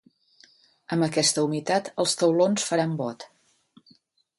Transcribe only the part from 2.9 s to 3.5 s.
bot.